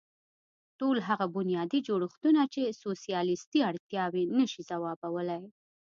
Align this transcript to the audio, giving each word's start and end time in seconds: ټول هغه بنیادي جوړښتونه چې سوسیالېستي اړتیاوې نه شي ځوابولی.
ټول 0.79 0.97
هغه 1.07 1.25
بنیادي 1.37 1.79
جوړښتونه 1.87 2.41
چې 2.53 2.77
سوسیالېستي 2.83 3.59
اړتیاوې 3.69 4.23
نه 4.37 4.45
شي 4.51 4.61
ځوابولی. 4.69 5.41